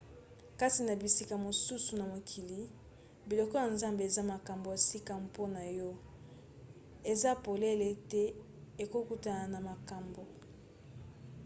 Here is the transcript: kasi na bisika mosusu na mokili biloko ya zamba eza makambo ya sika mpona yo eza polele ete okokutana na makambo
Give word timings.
kasi 0.59 0.79
na 0.83 0.95
bisika 1.03 1.35
mosusu 1.45 1.91
na 1.97 2.05
mokili 2.07 2.61
biloko 3.29 3.55
ya 3.61 3.67
zamba 3.81 4.01
eza 4.09 4.23
makambo 4.33 4.67
ya 4.73 4.79
sika 4.87 5.13
mpona 5.25 5.61
yo 5.79 5.91
eza 7.11 7.31
polele 7.45 7.85
ete 7.95 8.23
okokutana 8.83 9.45
na 9.53 9.59
makambo 9.69 10.23